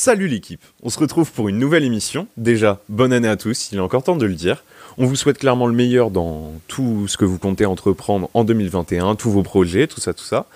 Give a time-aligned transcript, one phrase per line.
[0.00, 2.28] Salut l'équipe, on se retrouve pour une nouvelle émission.
[2.36, 4.62] Déjà, bonne année à tous, il est encore temps de le dire.
[4.96, 9.16] On vous souhaite clairement le meilleur dans tout ce que vous comptez entreprendre en 2021,
[9.16, 10.46] tous vos projets, tout ça, tout ça.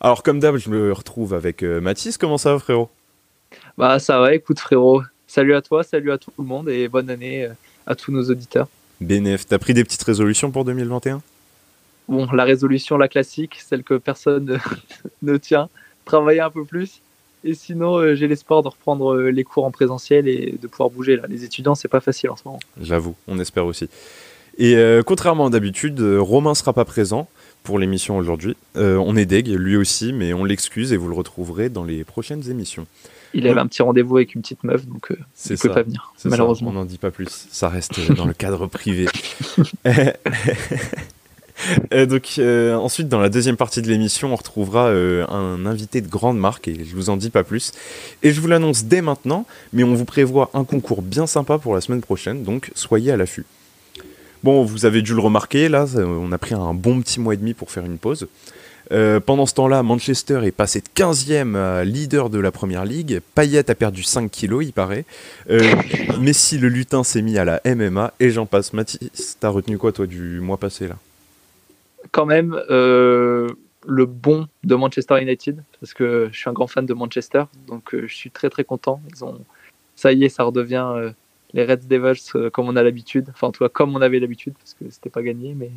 [0.00, 2.90] Alors comme d'hab, je me retrouve avec euh, Mathis, comment ça va frérot?
[3.78, 7.10] Bah ça va, écoute frérot, salut à toi, salut à tout le monde et bonne
[7.10, 7.52] année euh,
[7.86, 8.66] à tous nos auditeurs.
[9.00, 11.22] Bénéf, t'as pris des petites résolutions pour 2021
[12.08, 14.58] Bon, la résolution, la classique, celle que personne
[15.22, 15.68] ne tient,
[16.04, 17.00] travailler un peu plus
[17.44, 20.90] et sinon, euh, j'ai l'espoir de reprendre euh, les cours en présentiel et de pouvoir
[20.90, 21.16] bouger.
[21.16, 21.24] Là.
[21.28, 22.60] Les étudiants, c'est pas facile en ce moment.
[22.80, 23.88] J'avoue, on espère aussi.
[24.58, 27.28] Et euh, contrairement à d'habitude, Romain sera pas présent
[27.62, 28.56] pour l'émission aujourd'hui.
[28.74, 32.50] on est deg, lui aussi, mais on l'excuse et vous le retrouverez dans les prochaines
[32.50, 32.86] émissions.
[33.32, 36.12] Il avait un petit rendez-vous avec une petite meuf, donc il ne peut pas venir,
[36.24, 36.70] malheureusement.
[36.70, 39.06] on n'en dit pas plus, ça reste dans le cadre privé.
[41.92, 46.00] Euh, donc euh, ensuite, dans la deuxième partie de l'émission, on retrouvera euh, un invité
[46.00, 47.72] de grande marque et je vous en dis pas plus.
[48.22, 51.74] Et je vous l'annonce dès maintenant, mais on vous prévoit un concours bien sympa pour
[51.74, 53.44] la semaine prochaine, donc soyez à l'affût.
[54.42, 57.36] Bon, vous avez dû le remarquer, là, on a pris un bon petit mois et
[57.36, 58.26] demi pour faire une pause.
[59.26, 63.20] pendant ce temps-là, Manchester est passé de 15e à leader de la première ligue.
[63.34, 65.04] Payet a perdu 5 kilos, il paraît.
[66.18, 68.72] Messi, le lutin, s'est mis à la MMA et j'en passe.
[68.72, 70.96] Mathis, t'as retenu quoi, toi, du mois passé, là?
[72.12, 73.48] Quand même euh,
[73.86, 77.94] le bon de Manchester United parce que je suis un grand fan de Manchester, donc
[77.94, 79.00] euh, je suis très très content.
[79.14, 79.38] Ils ont,
[79.96, 81.10] ça y est, ça redevient euh,
[81.52, 84.54] les Red Devils comme on a l'habitude, enfin en tout cas comme on avait l'habitude
[84.58, 85.70] parce que c'était pas gagné, mais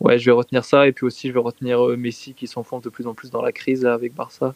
[0.00, 2.90] ouais, je vais retenir ça et puis aussi je vais retenir Messi qui s'enfonce de
[2.90, 4.54] plus en plus dans la crise avec Barça.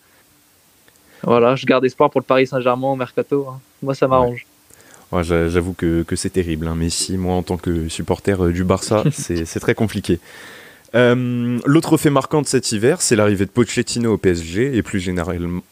[1.22, 3.46] Voilà, je garde espoir pour le Paris Saint-Germain au mercato.
[3.48, 3.60] Hein.
[3.82, 4.46] Moi, ça m'arrange.
[5.22, 6.66] J'avoue que, que c'est terrible.
[6.66, 6.74] Hein.
[6.74, 10.18] Messi, moi, en tant que supporter du Barça, c'est très compliqué.
[10.94, 15.00] Euh, l'autre fait marquant de cet hiver, c'est l'arrivée de Pochettino au PSG et plus,
[15.00, 15.62] généralement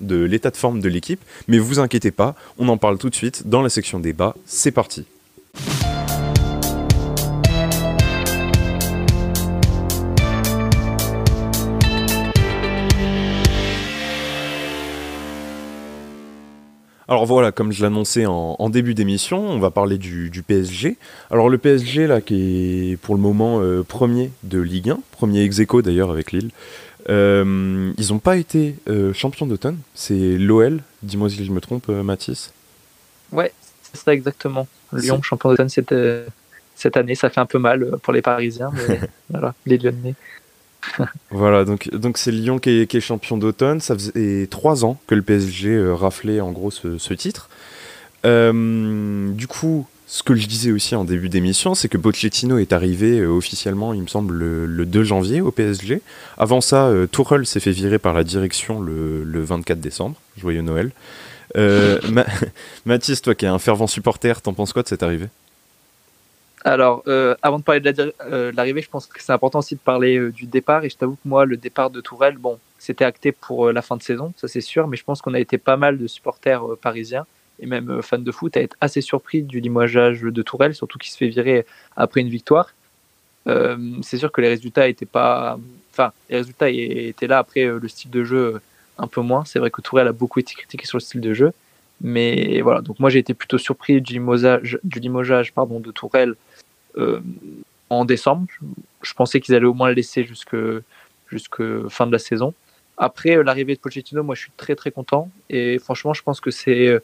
[0.00, 1.20] de l'état de forme de l'équipe.
[1.48, 4.34] Mais vous inquiétez pas, on en parle tout de suite dans la section débat.
[4.46, 5.06] C'est parti.
[17.10, 20.96] Alors voilà, comme je l'annonçais en, début d'émission, on va parler du, PSG.
[21.32, 25.42] Alors le PSG, là, qui est pour le moment euh, premier de Ligue 1, premier
[25.42, 26.50] ex d'ailleurs avec Lille,
[27.08, 29.78] euh, ils n'ont pas été euh, champions d'automne.
[29.92, 32.52] C'est l'OL, dis-moi si je me trompe, Mathis.
[33.32, 34.68] Ouais, c'est ça exactement.
[34.92, 36.26] Lyon, champion d'automne, c'était
[36.76, 37.16] cette année.
[37.16, 39.00] Ça fait un peu mal pour les Parisiens, mais
[39.30, 40.14] voilà, les Lyonnais.
[41.30, 43.80] voilà, donc donc c'est Lyon qui est, champion d'automne.
[43.80, 47.48] Ça faisait trois ans que le PSG euh, raflait en gros ce, titre.
[48.24, 52.72] Euh, du coup, ce que je disais aussi en début d'émission, c'est que Pochettino est
[52.72, 56.02] arrivé euh, officiellement, il me semble, le, 2 janvier au PSG.
[56.36, 60.16] Avant ça, Tourelle s'est fait virer par la direction le, 24 décembre.
[60.38, 60.90] Joyeux Noël.
[62.86, 65.28] Mathis, toi qui es un fervent supporter, t'en penses quoi de cette arrivée?
[66.64, 69.80] Alors, euh, avant de parler de euh, l'arrivée, je pense que c'est important aussi de
[69.80, 70.84] parler euh, du départ.
[70.84, 73.96] Et je t'avoue que moi, le départ de Tourelle, bon, c'était acté pour la fin
[73.96, 74.86] de saison, ça c'est sûr.
[74.86, 77.26] Mais je pense qu'on a été pas mal de supporters parisiens
[77.60, 81.12] et même fans de foot à être assez surpris du limogeage de Tourelle, surtout qu'il
[81.12, 81.66] se fait virer
[81.96, 82.72] après une victoire.
[83.46, 85.58] c'est sûr que les résultats étaient pas,
[85.92, 88.60] enfin, les résultats étaient là après le style de jeu
[88.96, 89.44] un peu moins.
[89.44, 91.52] C'est vrai que Tourelle a beaucoup été critiqué sur le style de jeu.
[92.00, 96.34] Mais voilà, donc moi j'ai été plutôt surpris du limogeage, du limogeage pardon, de Tourelle
[97.90, 98.46] en décembre.
[99.02, 100.56] Je pensais qu'ils allaient au moins le laisser jusque,
[101.28, 102.54] jusque fin de la saison.
[102.96, 106.40] Après euh, l'arrivée de Pochettino, moi je suis très très content et franchement je pense
[106.40, 107.00] que c'est euh,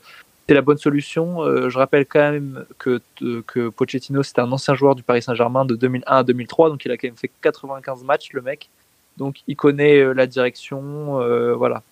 [0.48, 1.40] la bonne solution.
[1.68, 5.74] je rappelle quand même que, que Pochettino c'était un ancien joueur du Paris Saint-Germain de
[5.74, 8.68] 2001 à 2003, donc il a quand même fait 95 matchs le mec.
[9.16, 11.18] Donc il connaît la direction,
[11.56, 11.82] voilà.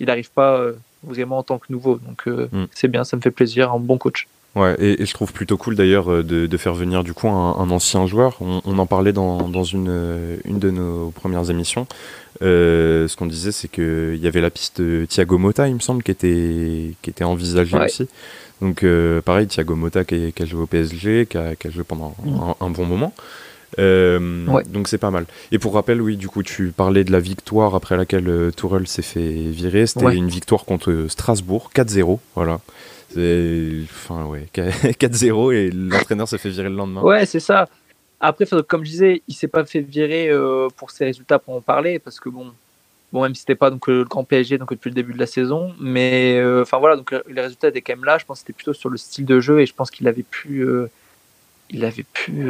[0.00, 0.62] Il n'arrive pas
[1.02, 2.66] vraiment en tant que nouveau, donc mm.
[2.72, 4.28] c'est bien, ça me fait plaisir, un bon coach.
[4.54, 8.06] Ouais, et, je trouve plutôt cool d'ailleurs euh, de, faire venir du coup un, ancien
[8.06, 8.38] joueur.
[8.40, 11.86] On, en parlait dans, dans une, euh, une de nos premières émissions.
[12.42, 16.02] Euh, ce qu'on disait, c'est qu'il y avait la piste Thiago Motta, il me semble,
[16.02, 18.08] qui était, qui était envisagée aussi.
[18.60, 18.84] Donc
[19.24, 22.64] pareil, Thiago Motta qui, a joué au PSG, qui a, qui a joué pendant mm.
[22.64, 23.12] un, bon moment.
[23.76, 25.26] Donc c'est pas mal.
[25.50, 29.02] Et pour rappel, oui, du coup, tu parlais de la victoire après laquelle Tourelle s'est
[29.02, 29.88] fait virer.
[29.88, 32.20] C'était une victoire contre Strasbourg, 4-0.
[32.36, 32.60] Voilà.
[33.16, 37.02] Enfin, ouais, 4-0 et l'entraîneur se fait virer le lendemain.
[37.02, 37.68] Ouais, c'est ça.
[38.20, 41.60] Après, comme je disais, il s'est pas fait virer euh, pour ses résultats pour en
[41.60, 42.52] parler, parce que bon,
[43.12, 45.26] bon même si c'était pas donc le grand PSG donc depuis le début de la
[45.26, 48.16] saison, mais euh, enfin voilà, donc les résultats étaient quand même là.
[48.16, 50.22] Je pense que c'était plutôt sur le style de jeu et je pense qu'il avait
[50.22, 50.90] pu, euh,
[51.68, 52.46] il avait pu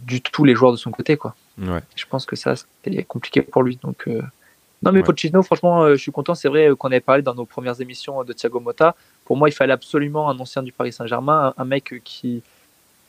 [0.00, 1.34] du tout les joueurs de son côté quoi.
[1.58, 1.80] Ouais.
[1.96, 4.08] Je pense que ça c'était compliqué pour lui, donc
[4.82, 6.36] Non, mais Pochettino, franchement, je suis content.
[6.36, 8.94] C'est vrai qu'on avait parlé dans nos premières émissions de Thiago Motta.
[9.26, 12.42] Pour moi, il fallait absolument un ancien du Paris Saint-Germain, un, mec qui,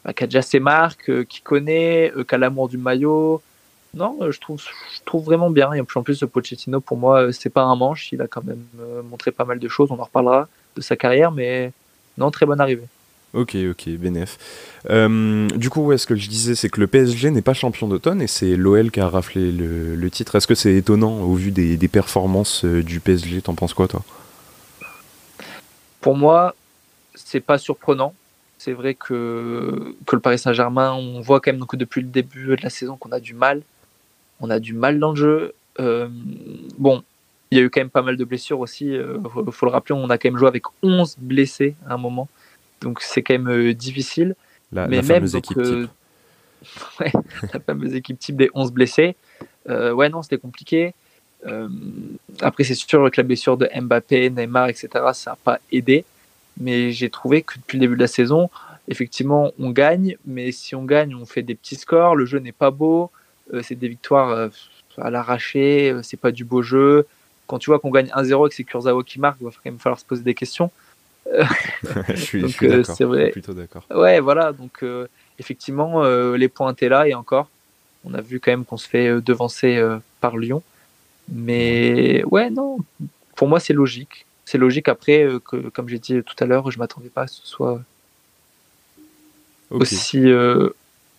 [0.04, 3.42] bah, qui a déjà ses marques, qui connaît, qui a l'amour du maillot.
[3.94, 5.72] Non, je trouve, je trouve vraiment bien.
[5.74, 8.12] Et en plus, Pochettino, pour moi, c'est pas un manche.
[8.12, 8.66] Il a quand même
[9.10, 9.92] montré pas mal de choses.
[9.92, 11.72] On en reparlera de sa carrière, mais
[12.18, 12.88] non, très bonne arrivée.
[13.34, 14.38] Ok, ok, bénéf.
[14.90, 18.22] Euh, du coup, ce que je disais, c'est que le PSG n'est pas champion d'automne
[18.22, 20.36] et c'est l'OL qui a raflé le, titre.
[20.36, 24.04] Est-ce que c'est étonnant au vu des, performances euh, du PSG T'en penses quoi, toi?
[26.02, 26.56] Pour moi,
[27.16, 28.14] c'est pas surprenant.
[28.58, 32.64] C'est vrai que, que le Paris Saint-Germain, on voit quand même depuis le début de
[32.64, 33.62] la saison qu'on a du mal.
[34.40, 35.54] On a du mal dans le jeu.
[35.80, 36.08] Euh,
[36.78, 37.04] bon,
[37.52, 38.88] il y a eu quand même pas mal de blessures aussi.
[38.88, 42.28] Il faut, le rappeler, on a quand même joué avec 11 blessés à un moment.
[42.82, 44.36] Donc c'est quand même euh, difficile.
[44.72, 45.90] La, mais fameuse équipe type.
[47.00, 47.12] ouais,
[47.54, 49.16] la fameuse équipe type des 11 blessés.
[49.70, 50.94] Euh, ouais, non, c'était compliqué.
[51.46, 51.68] Euh,
[52.42, 56.04] après, c'est sûr que la blessure de Mbappé, Neymar, etc., ça n'a pas aidé.
[56.60, 58.50] Mais j'ai trouvé que depuis le début de la saison,
[58.88, 60.18] effectivement, on gagne.
[60.26, 62.16] Mais si on gagne, on fait des petits scores.
[62.16, 63.12] Le jeu n'est pas beau.
[63.62, 64.50] c'est des victoires
[64.98, 65.96] à l'arraché.
[66.02, 67.06] c'est pas du beau jeu.
[67.46, 69.60] Quand tu vois qu'on gagne 1-0 et que c'est Kurzawa qui marque, il va quand
[69.66, 70.72] même falloir se poser des questions.
[72.10, 73.30] je suis, donc, euh, c'est vrai.
[73.30, 73.84] plutôt d'accord.
[73.94, 74.52] Ouais, voilà.
[74.54, 75.08] Donc, euh,
[75.40, 77.50] effectivement, euh, les points étaient là et encore.
[78.06, 79.84] On a vu quand même qu'on se fait devancer
[80.22, 80.64] par Lyon.
[81.32, 82.78] Mais ouais, non.
[83.36, 84.26] Pour moi, c'est logique.
[84.46, 87.42] C'est logique après que, comme j'ai dit tout à l'heure, je m'attendais pas à ce
[87.42, 87.82] que ce soit
[89.70, 90.26] aussi,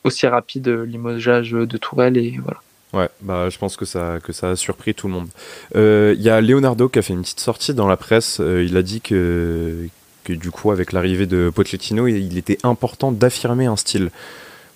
[0.04, 2.60] aussi rapide limogeage de Tourelle et voilà.
[2.94, 5.28] Ouais, bah, je pense que ça, que ça a surpris tout le monde.
[5.74, 8.40] Il y a Leonardo qui a fait une petite sortie dans la presse.
[8.40, 9.88] il a dit que,
[10.26, 14.10] du coup, avec l'arrivée de Pochettino, il était important d'affirmer un style.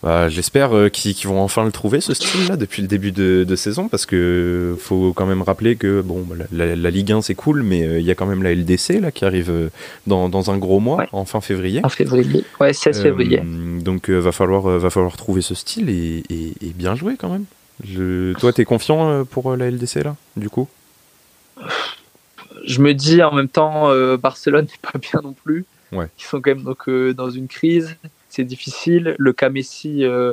[0.02, 3.88] Bah, j'espère euh, qu'ils vont enfin le trouver ce style-là depuis le début de, saison
[3.88, 7.87] parce que faut quand même rappeler que bon bah, la, Ligue 1 c'est cool mais
[7.87, 9.69] euh, il y a quand même la LDC là qui arrive euh,
[10.06, 11.81] dans, un gros mois en fin février.
[11.84, 13.43] En février, ouais 16 février.
[13.81, 16.25] donc va falloir va falloir trouver ce style et,
[16.75, 17.44] bien jouer quand même.
[17.84, 18.32] Je...
[18.38, 20.69] Toi t'es confiant pour la LDC là du coup?
[22.64, 25.64] Je me dis en même temps, euh, Barcelone n'est pas bien non plus.
[25.93, 27.96] Ils sont quand même donc, euh, dans une crise.
[28.32, 29.14] C'est difficile.
[29.19, 30.32] Le cas Messi euh,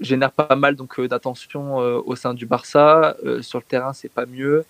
[0.00, 3.16] génère pas mal donc d'attention au sein du Barça.
[3.40, 4.64] sur le terrain, c'est pas mieux.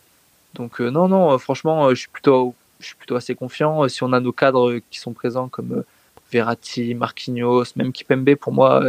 [0.55, 3.87] Donc non, non, franchement, je suis plutôt, je suis plutôt assez confiant.
[3.89, 5.85] Si on a nos cadres qui sont présents comme
[6.33, 8.83] Verratti, Marquinhos, même Kipembe, pour moi,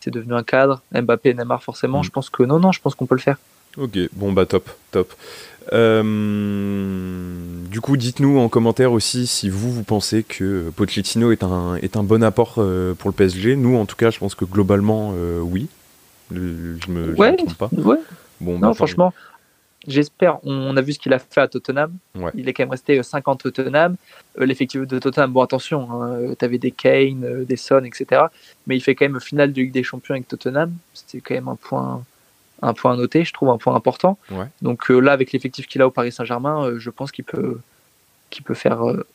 [0.00, 0.82] c'est devenu un cadre.
[0.92, 2.00] Mbappé, Neymar, forcément.
[2.00, 2.04] Mm.
[2.04, 3.38] Je pense que non, non, je pense qu'on peut le faire.
[3.76, 5.14] Ok, bon bah top, top.
[5.72, 6.02] Euh,
[7.70, 11.96] du coup, dites-nous en commentaire aussi si vous, vous pensez que Pochettino est un, est
[11.96, 13.56] un bon apport euh, pour le PSG.
[13.56, 15.68] Nous, en tout cas, je pense que globalement, euh, oui.
[16.30, 17.70] Je me, ouais, me pas.
[17.72, 17.96] Ouais.
[18.40, 19.14] Bon, non, bah, franchement,
[19.86, 20.38] j'espère.
[20.44, 21.92] On a vu ce qu'il a fait à Tottenham.
[22.34, 23.96] Il est quand même resté 50 Tottenham.
[24.38, 28.24] L'effectif de Tottenham, bon, attention, hein, tu avais des Kane, des Son, etc.
[28.66, 30.72] Mais il fait quand même finale de Ligue des Champions avec Tottenham.
[30.92, 32.04] C'était quand même un point
[32.62, 34.18] un point à noter, je trouve un point important.
[34.62, 37.58] Donc euh, là, avec l'effectif qu'il a au Paris Saint-Germain, euh, je pense qu'il peut,
[38.30, 39.06] qu'il peut faire euh,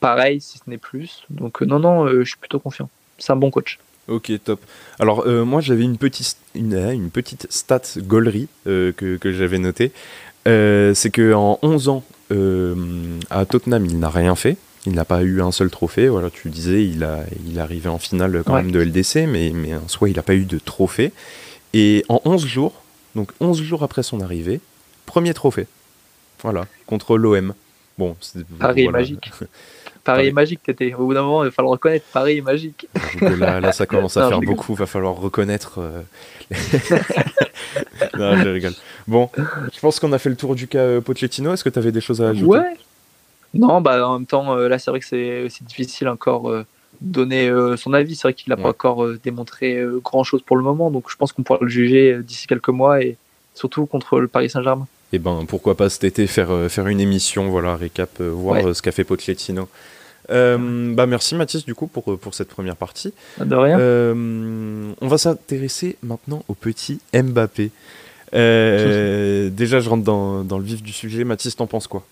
[0.00, 1.24] pareil, si ce n'est plus.
[1.30, 2.88] Donc non, non, je suis plutôt confiant.
[3.18, 3.78] C'est un bon coach.
[4.06, 4.60] Ok, top.
[4.98, 9.92] Alors moi, j'avais une petite, une, une petite stat gaulerie que, que j'avais notée.
[10.44, 12.04] C'est qu'en 11 ans,
[13.30, 14.58] à Tottenham, il n'a rien fait.
[14.86, 16.08] Il n'a pas eu un seul trophée.
[16.08, 19.52] Voilà, tu disais, il a, il est arrivé en finale quand même de LDC, mais,
[19.54, 21.10] mais en soi, il n'a pas eu de trophée.
[21.74, 22.72] Et en 11 jours,
[23.16, 24.60] donc 11 jours après son arrivée,
[25.06, 25.66] premier trophée.
[26.42, 27.52] Voilà, contre l'OM.
[27.98, 28.16] Bon,
[28.60, 29.30] Paris est magique.
[30.04, 30.94] Paris, est magique, t'étais.
[30.94, 32.86] Au bout d'un moment, il va falloir reconnaître Paris est magique.
[33.20, 34.74] Là, là, ça commence à faire beaucoup.
[34.74, 35.80] Il va falloir reconnaître.
[35.80, 36.02] Euh,
[38.18, 38.74] non, je rigole.
[39.08, 41.54] Bon, je pense qu'on a fait le tour du cas euh, Pochettino.
[41.54, 42.46] Est-ce que tu avais des choses à ajouter?
[42.46, 42.76] Ouais.
[43.54, 46.52] Non, bah en même temps, euh, là, c'est vrai que c'est difficile encore
[47.00, 48.16] donner euh, son avis.
[48.16, 51.10] C'est vrai qu'il n'a pas encore euh, démontré euh, grand chose pour le moment, donc
[51.10, 53.16] je pense qu'on pourra le juger d'ici quelques mois et
[53.54, 54.86] surtout contre le Paris Saint-Germain.
[55.12, 58.82] Et eh ben pourquoi pas cet été faire, faire une émission, voilà, récap, voir ce
[58.82, 59.68] qu'a fait Pochettino.
[60.28, 63.12] bah merci Mathis du coup pour, pour cette première partie.
[63.38, 63.78] De rien.
[65.00, 67.70] on va s'intéresser maintenant au petit Mbappé.
[68.32, 71.22] déjà je rentre dans, dans, le vif du sujet.
[71.22, 72.04] Mathis, t'en penses quoi?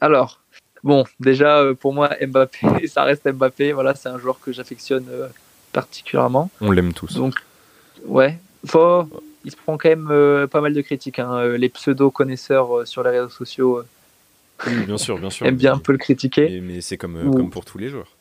[0.00, 0.40] Alors,
[0.86, 3.72] Bon, déjà, euh, pour moi, Mbappé, ça reste Mbappé.
[3.72, 5.26] Voilà, c'est un joueur que j'affectionne euh,
[5.72, 6.48] particulièrement.
[6.60, 7.14] On l'aime tous.
[7.14, 7.34] Donc,
[8.04, 11.18] ouais, il se prend quand même euh, pas mal de critiques.
[11.18, 11.56] Hein.
[11.58, 13.82] Les pseudo-connaisseurs sur les réseaux sociaux
[14.64, 15.44] bien sûr, bien sûr.
[15.44, 16.60] aiment bien un peu le critiquer.
[16.60, 18.14] Mais, c'est comme, comme pour tous les joueurs.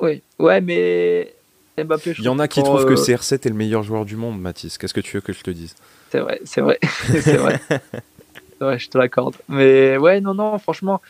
[0.00, 1.34] Oui, ouais, mais
[1.76, 2.14] Mbappé.
[2.16, 4.78] Il y en a qui trouvent que CR7 est le meilleur joueur du monde, Mathis.
[4.78, 5.76] Qu'est-ce que tu veux que je te dise?
[6.10, 6.78] C'est vrai, c'est vrai,
[7.20, 7.60] c'est vrai.
[8.62, 9.36] ouais, je te l'accorde.
[9.50, 11.02] Mais ouais, non, non, franchement,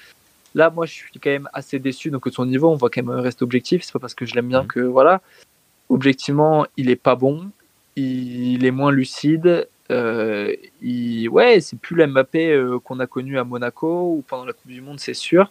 [0.55, 2.11] là, moi, je suis quand même assez déçu.
[2.11, 3.83] Donc, de son niveau, on va quand même rester objectif.
[3.83, 4.69] C'est pas parce que je l'aime bien mhm.
[4.69, 5.21] que, voilà.
[5.89, 7.51] Objectivement, il est pas bon.
[7.97, 9.69] Il est moins lucide.
[9.91, 11.29] Euh, il...
[11.29, 14.71] Ouais, c'est plus le Mbappé euh, qu'on a connu à Monaco ou pendant la Coupe
[14.71, 15.51] du Monde, c'est sûr.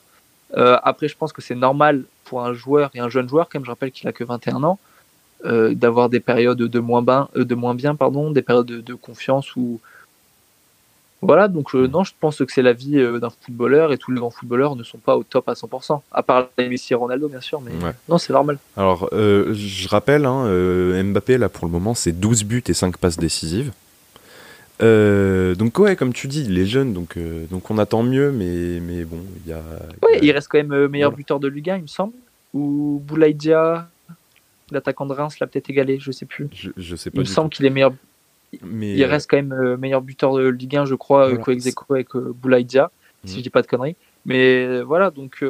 [0.55, 3.63] Euh, après, je pense que c'est normal pour un joueur et un jeune joueur, comme
[3.63, 4.79] je rappelle qu'il a que 21 ans,
[5.43, 9.57] d'avoir des périodes de moins, bien, de moins bien, pardon, des périodes de, de confiance
[9.57, 9.81] où,
[11.25, 14.12] voilà, donc euh, non, je pense que c'est la vie euh, d'un footballeur et tous
[14.12, 17.27] les grands footballeurs ne sont pas au top à 100%, à part Messi et Ronaldo
[17.27, 17.72] bien sûr, mais
[18.10, 18.58] non, c'est normal.
[18.77, 20.46] Alors, euh, je rappelle, hein,
[21.03, 23.72] Mbappé là pour le moment c'est 12 buts et 5 passes décisives.
[24.80, 27.18] donc ouais, comme tu dis, il est jeune, donc,
[27.50, 29.62] donc on attend mieux, mais, mais bon, il y a...
[30.03, 32.13] Ouais, il reste quand même meilleur buteur de Ligue 1, il me semble,
[32.53, 33.88] ou Boulaïdia,
[34.72, 36.50] l'attaquant de Reims, l'a peut-être égalé, je sais plus.
[36.75, 37.15] Je, sais pas.
[37.15, 37.94] Il me semble qu'il est meilleur
[38.62, 42.15] il euh, reste quand même euh, meilleur buteur de Ligue 1, je crois, voilà, avec
[42.15, 42.91] euh, Boulaïdia,
[43.25, 43.38] si mhm.
[43.38, 43.95] je dis pas de conneries.
[44.25, 45.43] Mais voilà, donc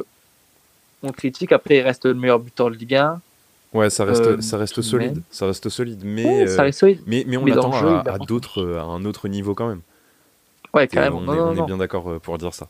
[1.04, 1.52] on critique.
[1.52, 3.22] Après, il reste le meilleur buteur de Ligue 1.
[3.74, 5.22] Ouais, ça reste, ça reste solide.
[5.32, 6.02] Ça reste solide.
[6.04, 6.46] Mais,
[7.06, 9.82] mais, mais on attend à, d'autres, à un autre niveau quand même.
[10.74, 11.22] Ouais, carrément.
[11.26, 12.68] On, est, on est, bien d'accord pour dire ça.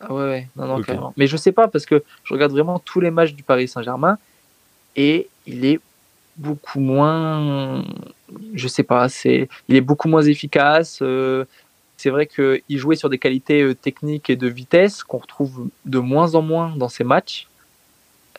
[0.00, 0.48] Ah ouais, ouais.
[0.56, 1.14] Non, non, carrément.
[1.16, 4.18] Mais je sais pas parce que je regarde vraiment tous les matchs du Paris Saint-Germain
[4.96, 5.80] et il est
[6.36, 7.84] beaucoup moins.
[8.54, 10.98] Je sais pas, c'est, il est beaucoup moins efficace.
[11.02, 11.44] Euh,
[11.96, 15.98] c'est vrai qu'il jouait sur des qualités euh, techniques et de vitesse qu'on retrouve de
[15.98, 17.48] moins en moins dans ses matchs.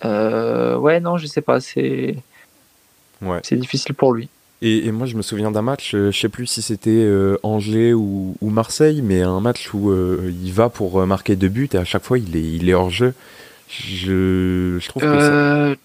[0.03, 2.15] Euh, ouais, non, je sais pas, c'est.
[3.21, 3.39] Ouais.
[3.43, 4.29] C'est difficile pour lui.
[4.61, 7.07] Et, moi, je me souviens d'un match, je sais plus si c'était
[7.43, 11.83] Angers ou, Marseille, mais un match où il va pour marquer deux buts et à
[11.83, 13.13] chaque fois, il est, il est hors jeu.
[13.67, 15.75] Je, je trouve que euh...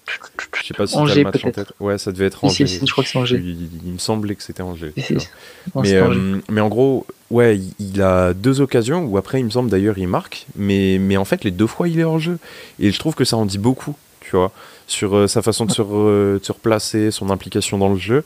[0.61, 1.73] Je sais pas si Angers, le match en tête.
[1.79, 2.67] Ouais, ça devait être Angers.
[2.67, 3.41] Si, je crois que c'est Angers.
[3.43, 4.93] Il, me semblait que c'était Angers.
[5.75, 9.69] mais, euh, mais en gros, ouais, il a deux occasions où après, il me semble
[9.69, 10.45] d'ailleurs, il marque.
[10.55, 12.37] Mais, mais en fait, les deux fois, il est hors jeu.
[12.79, 14.51] Et je trouve que ça en dit beaucoup, tu vois,
[14.87, 18.23] sur euh, sa façon de se, de se, replacer, son implication dans le jeu.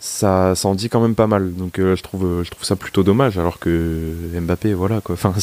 [0.00, 1.54] Ça, ça en dit quand même pas mal.
[1.54, 3.38] Donc euh, je, trouve, je trouve ça plutôt dommage.
[3.38, 5.14] Alors que Mbappé, voilà quoi.
[5.14, 5.34] Enfin,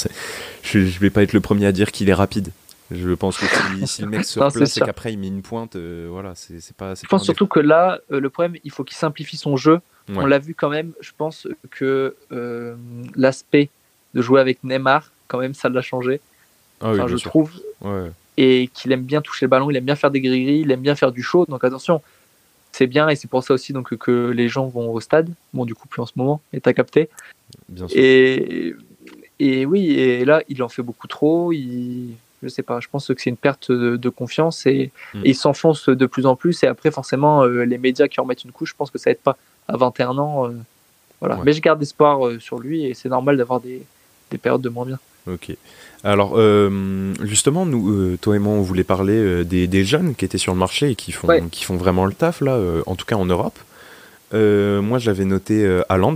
[0.61, 2.51] je, je vais pas être le premier à dire qu'il est rapide.
[2.91, 3.45] Je pense que
[3.85, 6.93] si, le mec se replace et qu'après il met une pointe, euh, voilà, c'est pas.
[6.95, 9.79] Je pense surtout que là, euh, le problème, il faut qu'il simplifie son jeu.
[10.09, 10.91] On l'a vu quand même.
[10.99, 12.75] Je pense que euh,
[13.15, 13.69] l'aspect
[14.13, 16.21] de jouer avec Neymar, quand même, ça l'a changé.
[16.79, 17.51] Ah enfin, je trouve.
[18.37, 20.81] Et qu'il aime bien toucher le ballon, il aime bien faire des gris-gris, il aime
[20.81, 21.45] bien faire du show.
[21.47, 22.01] Donc attention,
[22.71, 25.29] c'est bien et c'est pour ça aussi donc que les gens vont au stade.
[25.53, 27.09] Bon, du coup, plus en ce moment, et t'as capté.
[27.69, 27.97] Bien sûr.
[27.97, 28.75] Et,
[29.39, 31.51] et oui, et là, il en fait beaucoup trop.
[31.51, 32.79] Il je sais pas.
[32.79, 35.21] Je pense que c'est une perte de, confiance et, mm.
[35.25, 36.63] il s'enfonce de plus en plus.
[36.63, 39.11] Et après, forcément, euh, les médias qui en mettent une couche, je pense que ça
[39.11, 39.37] aide pas.
[39.67, 40.51] À 21 ans, euh,
[41.19, 41.39] voilà.
[41.43, 43.81] Mais je garde espoir euh, sur lui et c'est normal d'avoir des,
[44.29, 44.99] des, périodes de moins bien.
[45.27, 45.55] Ok.
[46.03, 46.39] Alors,
[47.23, 50.59] justement, nous, toi et moi, on voulait parler des, des, jeunes qui étaient sur le
[50.59, 53.57] marché et qui font, qui font vraiment le taf, là, en tout cas en Europe.
[54.31, 56.13] moi, j'avais noté Haaland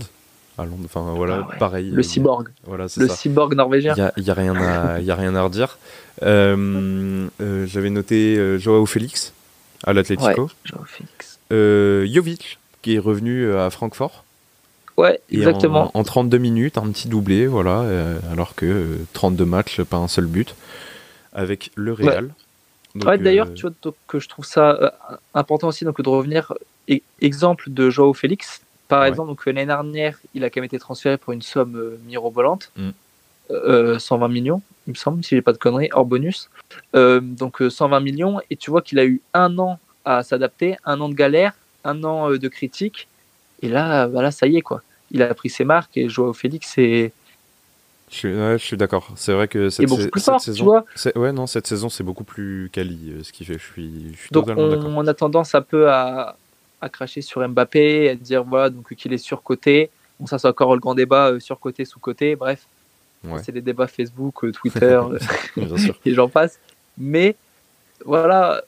[0.86, 1.90] Enfin voilà, ah pareil.
[1.90, 2.50] Le cyborg.
[2.66, 3.94] Voilà, le cyborg norvégien.
[4.18, 5.78] Il n'y a, rien à, y a rien à redire.
[6.24, 9.34] Euh, euh, j'avais noté euh, Joao Félix
[9.84, 10.50] à l'Atlético.
[10.66, 11.40] Joao Félix.
[11.52, 14.24] Jovic qui est revenu à Francfort.
[14.98, 15.92] Ouais, exactement.
[15.94, 17.86] En, 32 minutes, un petit doublé, voilà,
[18.32, 20.56] alors que 32 matchs, pas un seul but,
[21.34, 22.30] avec le Real.
[22.96, 23.18] Ouais.
[23.18, 24.94] d'ailleurs, tu vois, que je trouve ça
[25.34, 26.54] important aussi donc, de revenir.
[26.90, 30.80] E-, exemple de Joao Félix, par exemple, donc l'année dernière, il a quand même été
[30.80, 32.94] transféré pour une somme euh, mirobolante, 120 mm.
[33.52, 36.50] euh, millions, il me semble, si j'ai pas de conneries, hors bonus.
[36.96, 41.00] Euh, donc 120 millions, et tu vois qu'il a eu un an à s'adapter, un
[41.02, 41.54] an de galère,
[41.84, 43.08] un an de critique,
[43.62, 44.82] et là, voilà, ça y est quoi.
[45.12, 47.14] Il a pris ses marques et Joao Félix c'est
[48.12, 49.12] je suis, d'accord.
[49.16, 49.88] C'est vrai que cette,
[50.40, 50.82] saison,
[51.16, 53.60] ouais, non, cette saison c'est beaucoup plus quali, ce qui fait.
[53.60, 56.36] Je suis, je suis Donc on, on, a tendance un peu à,
[56.82, 59.90] à cracher sur Mbappé, à dire voilà donc qu'il est surcoté.
[60.20, 62.66] Bon, ça c'est encore le grand débat euh, surcoté, sous-coté, bref.
[63.44, 65.02] C'est des débats Facebook, euh, Twitter,
[66.06, 66.58] et j'en passe.
[66.98, 67.36] Mais
[68.06, 68.62] voilà,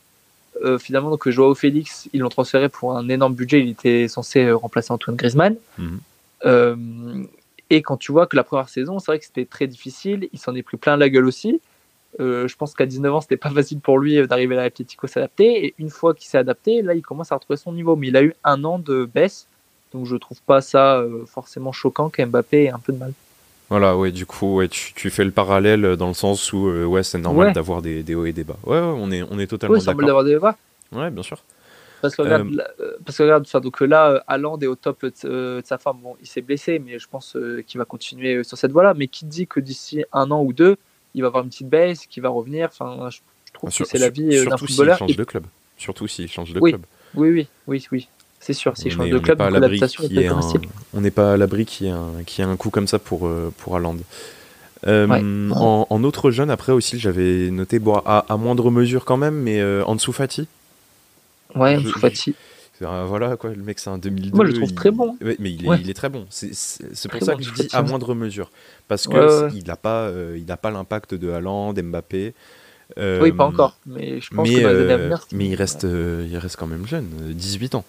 [0.61, 3.61] euh, finalement, donc Joao Félix, ils l'ont transféré pour un énorme budget.
[3.61, 5.55] Il était censé remplacer Antoine Griezmann.
[5.77, 7.27] Mhm.
[7.69, 10.27] et quand tu vois que la première saison, c'est vrai que c'était très difficile.
[10.33, 11.61] Il s'en est pris plein la gueule aussi.
[12.19, 15.07] Euh, je pense qu'à 19 ans, c'était pas facile pour lui euh, d'arriver à l'Atlético
[15.07, 15.65] s'adapter.
[15.65, 17.95] Et une fois qu'il s'est adapté, là, il commence à retrouver son niveau.
[17.95, 19.47] Mais il a eu un an de baisse.
[19.93, 23.13] Donc je trouve pas ça euh, forcément choquant qu'Mbappé ait un peu de mal.
[23.69, 27.17] Voilà, ouais, du coup, ouais, tu, fais le parallèle dans le sens où ouais, c'est
[27.17, 28.57] normal d'avoir des, hauts et des bas.
[28.65, 30.05] Ouais, on, est, on est totalement d'accord.
[30.05, 30.57] d'avoir des bas.
[30.91, 31.41] Ouais, bien sûr.
[32.01, 32.49] Parce que regarde,
[33.05, 35.99] parce que regarde donc là, Haaland est au top de, sa forme.
[36.01, 38.93] Bon, il s'est blessé, mais je pense qu'il va continuer sur cette voie-là.
[38.93, 40.75] Mais qui dit que d'ici un an ou deux,
[41.13, 43.19] il va avoir une petite baisse, qu'il va revenir Enfin, je,
[43.53, 44.97] trouve que c'est la vie d'un footballeur.
[44.97, 45.43] Surtout s'il change de club.
[45.77, 46.81] Surtout s'il change de club.
[47.15, 48.07] Oui, oui, oui, oui.
[48.39, 50.39] C'est sûr, s'il change de club, l'adaptation est, un...
[50.93, 52.23] On n'est pas à l'abri qu'il y, ait un...
[52.25, 53.97] Qu un coup comme ça pour, pour Haaland.
[54.87, 59.59] Euh, en, autre jeune, après aussi, j'avais noté bon, à, moindre mesure quand même, mais
[59.59, 60.47] euh, Ansu Fati.
[61.55, 62.35] Ouais, Ansu Fati.
[62.81, 64.35] Voilà, quoi, le mec, c'est un 2002.
[64.35, 65.17] Moi, je le trouve très bon.
[65.21, 66.25] mais il est, il est, très bon.
[66.29, 68.51] C'est pour ça que je dis à moindre mesure.
[68.87, 72.33] Parce qu'il n'a pas euh, il pas l'impact de Haaland, Mbappé.
[72.97, 73.77] oui, pas encore.
[73.85, 77.85] Mais je pense mais, que Mais il reste, il reste quand même jeune, 18 ans.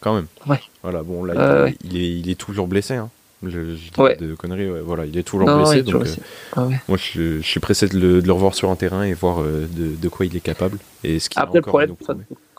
[0.00, 0.26] Quand même.
[0.46, 0.60] Ouais.
[0.82, 2.94] Voilà, bon, là, il, est, il est toujours blessé.
[2.94, 3.10] Hein.
[3.42, 4.16] Je, je ouais.
[4.16, 5.82] de conneries, voilà, il est toujours blessé.
[5.82, 6.14] donc, euh,
[6.56, 9.12] ah moi, je, je, suis pressé de le, de le, revoir sur un terrain et
[9.12, 10.78] voir euh, de, de, quoi il est capable.
[11.04, 11.94] Et ce Après, le problème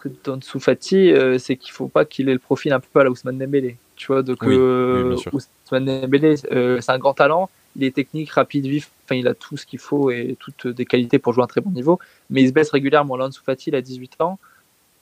[0.07, 3.37] que euh, c'est qu'il faut pas qu'il ait le profil un peu à la Ousmane
[3.37, 3.77] Dembélé.
[3.95, 7.49] Tu vois, donc oui, Ousmane Dembélé, c'est un grand talent.
[7.75, 8.89] Il est technique, rapide, vif.
[9.05, 11.47] Enfin, il a tout ce qu'il faut et toutes des qualités pour jouer à un
[11.47, 11.99] très bon niveau.
[12.29, 13.15] Mais il se baisse régulièrement.
[13.15, 14.39] Là, Soufati, il a 18 ans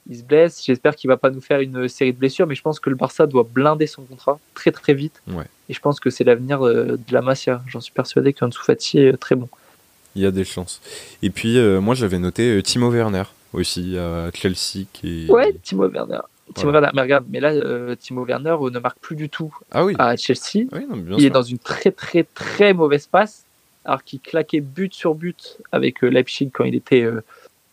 [0.10, 0.64] il se blesse.
[0.64, 2.96] J'espère qu'il va pas nous faire une série de blessures, mais je pense que le
[2.96, 5.22] Barça doit blinder son contrat très très vite.
[5.70, 7.64] Et je pense que c'est l'avenir euh, de la Masia.
[7.68, 9.50] J'en suis persuadé qu'Ansu Fati est très bon.
[10.16, 10.82] Il y a des chances.
[11.24, 13.24] Et puis euh, moi j'avais noté euh, Timo Werner
[13.56, 16.20] aussi à Chelsea qui Ouais, Timo Werner.
[16.54, 19.96] Timo Werner, mais regarde, mais là Timo Werner ne marque plus du tout ah oui.
[19.98, 20.68] à Chelsea.
[21.18, 23.46] il est dans une très très très mauvaise passe,
[23.84, 27.08] alors qu'il claquait but sur but avec Leipzig quand il était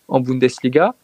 [0.09, 0.95] en Bundesliga.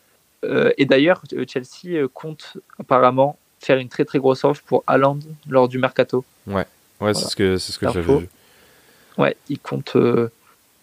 [0.44, 4.84] Euh, et d'ailleurs, euh, Chelsea euh, compte apparemment faire une très très grosse offre pour
[4.86, 5.18] Haaland
[5.48, 6.24] lors du mercato.
[6.46, 6.66] Ouais,
[7.00, 8.28] ouais c'est ce que, c'est ce que j'avais vu.
[9.16, 9.96] Ouais, ils comptent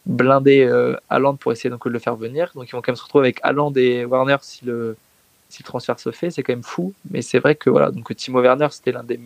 [0.05, 0.69] blinder
[1.09, 2.51] Haaland pour essayer donc de le faire venir.
[2.55, 4.97] Donc ils vont quand même se retrouver avec Haaland et Warner si le,
[5.50, 6.31] si le transfert se fait.
[6.31, 6.93] C'est quand même fou.
[7.12, 9.20] Mais c'est vrai que voilà, donc Timo Werner c'était l'un des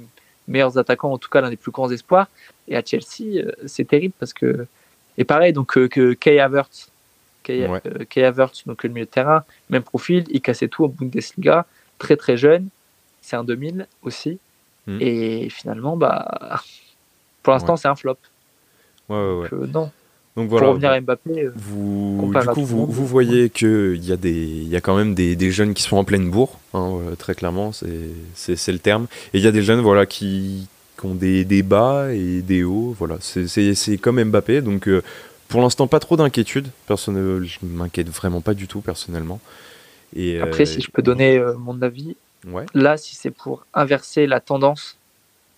[0.47, 2.27] meilleurs attaquants, en tout cas l'un des plus grands espoirs.
[2.67, 4.67] Et à Chelsea, c'est terrible parce que.
[5.17, 6.89] Et pareil, donc que Kay Havertz,
[7.43, 7.81] Kay, ouais.
[7.85, 11.65] Euh, donc le milieu de terrain, même profil, il cassait tout en Bundesliga,
[11.97, 12.69] très très jeune,
[13.21, 14.39] c'est un 2000 aussi.
[14.87, 14.97] Hmm.
[15.01, 16.61] Et finalement, bah,
[17.43, 18.17] pour l'instant, c'est un flop.
[19.07, 19.91] Ouais, ouais, Donc, euh, non.
[20.39, 24.11] Donc voilà, pour revenir à Mbappé, euh, vous, du coup, vous, vous, voyez qu'il y,
[24.11, 26.99] a des, y a quand même des, des, jeunes qui sont en pleine bourre, hein,
[27.17, 29.07] très clairement, c'est le terme.
[29.33, 32.63] Et il y a des jeunes voilà, qui, qui ont des, des, bas et des
[32.63, 32.95] hauts.
[32.97, 33.17] Voilà.
[33.19, 34.61] C'est comme Mbappé.
[34.61, 34.87] Donc
[35.49, 36.67] pour l'instant, pas trop d'inquiétude.
[36.87, 39.41] Je m'inquiète vraiment pas du tout personnellement.
[40.15, 42.15] Et Après, si euh, je peux donner euh, mon avis,
[42.47, 42.65] ouais.
[42.73, 44.97] là, si c'est pour inverser la tendance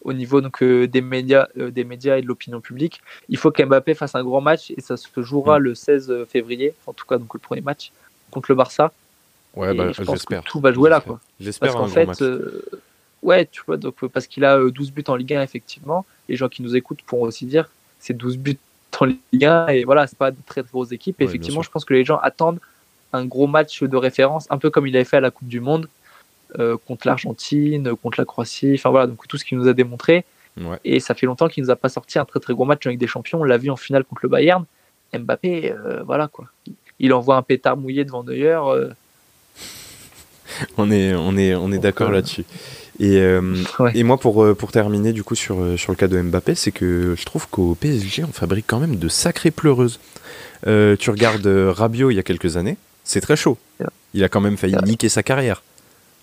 [0.03, 3.93] au niveau donc, euh, des, médias, des médias et de l'opinion publique, il faut qu'Mbappé
[3.93, 5.63] fasse un grand match et ça se jouera mm.
[5.63, 7.91] le 16 février, en tout cas donc le premier match
[8.31, 8.91] contre le Barça.
[9.55, 10.43] Ouais, bah, j'espère.
[10.43, 11.19] Tout va jouer là, quoi.
[11.39, 12.23] J'espère Parce qu'en fait,
[13.21, 16.05] ouais, tu vois, donc parce qu'il a 12 buts en Ligue 1 effectivement.
[16.29, 18.57] Les gens qui nous écoutent pourront aussi dire c'est 12 buts
[18.99, 21.21] en Ligue 1 et voilà, c'est pas de très, très grosses équipes.
[21.21, 22.59] effectivement, je pense que les gens attendent
[23.13, 25.59] un gros match de référence, un peu comme il avait fait à la Coupe du
[25.59, 25.89] Monde euh,
[26.85, 30.25] contre l'Argentine, contre la Croatie, enfin voilà, donc tout ce qu'il nous a démontré.
[30.83, 32.99] Et ça fait longtemps qu'il nous a pas sorti un très très gros match avec
[32.99, 33.39] des champions.
[33.39, 34.65] On l'a vu en finale contre le Bayern.
[35.13, 36.45] Mbappé, euh, voilà quoi.
[36.99, 38.59] Il envoie un pétard mouillé devant Neuer.
[38.65, 38.89] Euh.
[40.77, 42.45] on est, on est, on est d'accord là-dessus.
[42.99, 43.55] Et, euh,
[43.95, 46.53] et moi, pour, euh, pour terminer du coup sur, euh, sur le cas de Mbappé,
[46.53, 49.99] c'est que je trouve qu'au PSG, on fabrique quand même de sacrées pleureuses.
[50.63, 53.57] tu regardes Rabiot il y a quelques années, c'est très chaud.
[54.13, 55.63] Il a quand même failli niquer sa carrière.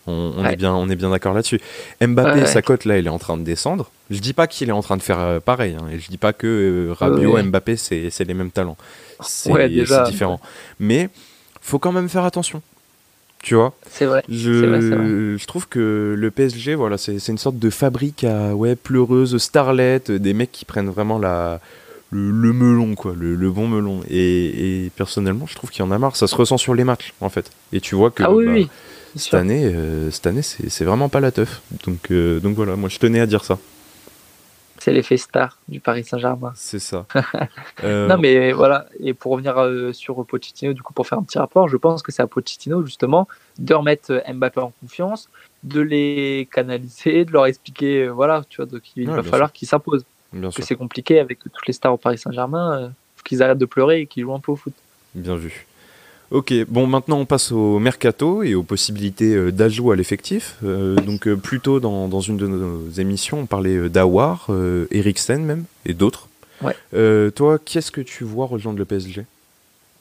[0.08, 1.60] On, on est bien, on est bien d'accord là-dessus.
[2.00, 3.90] Mbappé, sa cote là, il est en train de descendre.
[4.10, 5.76] Je dis pas qu'il est en train de faire pareil.
[5.78, 8.76] Hein, et je dis pas que Rabiot, Mbappé, c'est les mêmes talents.
[9.20, 10.40] C'est différent.
[10.78, 11.08] Mais
[11.60, 12.62] faut quand même faire attention.
[13.42, 13.72] Tu vois?
[13.88, 14.24] C'est vrai.
[14.28, 19.38] Je, je trouve que le PSG, voilà, c'est une sorte de fabrique à ouais, pleureuse,
[19.38, 21.60] starlet, des mecs qui prennent vraiment la,
[22.10, 24.00] le, melon, quoi, le, bon melon.
[24.10, 26.16] Et, personnellement, je trouve qu'il y en a marre.
[26.16, 27.50] Ça se ressent sur les matchs, en fait.
[27.72, 28.68] Et tu vois que ah, oui, bah, oui.
[29.18, 31.62] Cette, année, euh, cette année, c'est vraiment pas la teuf.
[31.84, 33.58] Donc, euh, donc voilà, moi je tenais à dire ça.
[34.78, 36.52] C'est l'effet star du Paris Saint-Germain.
[36.54, 37.06] C'est ça.
[37.84, 38.86] Euh, non, mais voilà.
[38.98, 42.02] Et pour revenir euh, sur Pochettino, du coup, pour faire un petit rapport, je pense
[42.02, 43.28] que c'est à Pochettino, justement,
[43.58, 45.28] de remettre euh, Mbappé en confiance,
[45.62, 50.04] de les canaliser, de leur expliquer, voilà, tu vois, donc il va falloir qu'ils s'imposent.
[50.32, 52.92] Que c'est compliqué avec toutes les stars au Paris Saint-Germain,
[53.24, 54.74] qu'ils arrêtent de pleurer et qu'ils jouent un peu au foot.
[55.14, 55.67] Bien vu.
[56.30, 60.56] Ok, bon maintenant on passe au mercato et aux possibilités euh, d'ajout à l'effectif.
[60.62, 64.50] Euh, donc euh, plus tôt dans, une de nos émissions, on parlait d'Awar,
[64.90, 66.28] Eriksen même, et d'autres.
[66.60, 67.30] Ouais.
[67.30, 69.24] toi, qui est-ce que tu vois rejoindre le PSG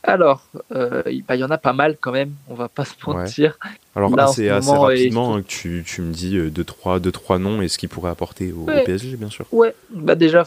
[0.04, 2.94] Alors, euh, il bah, y en a pas mal quand même, on va pas se
[3.06, 3.58] mentir.
[3.96, 7.68] Alors, assez, rapidement, que tu, tu, me dis 2-3 deux, trois, deux, trois noms et
[7.68, 9.46] ce qu'ils pourraient apporter au, PSG, bien sûr.
[9.52, 10.44] Ouais, bah déjà,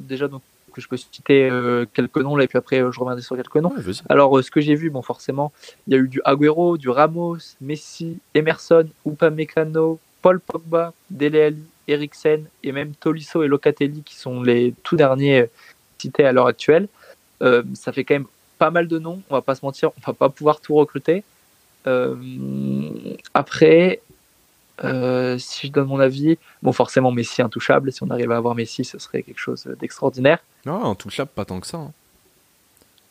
[0.00, 3.00] déjà donc, que je peux citer euh, quelques noms là, et puis après euh, je
[3.00, 3.72] reviendrai sur quelques noms.
[4.08, 5.52] Alors euh, ce que j'ai vu, bon forcément,
[5.86, 11.62] il y a eu du Agüero, du Ramos, Messi, Emerson, Upamecano, Paul Pogba, Dele Alli,
[11.88, 15.46] Eriksen et même Tolisso et Locatelli qui sont les tout derniers
[15.98, 16.88] cités à l'heure actuelle.
[17.74, 18.26] ça fait quand même
[18.58, 21.24] pas mal de noms, on va pas se mentir, on va pas pouvoir tout recruter.
[23.34, 24.00] après,
[24.84, 27.92] euh, si je donne mon avis, bon, forcément, Messi intouchable.
[27.92, 30.38] Si on arrive à avoir Messi, ce serait quelque chose d'extraordinaire.
[30.66, 31.78] Non, intouchable, pas tant que ça.
[31.78, 31.92] Hein.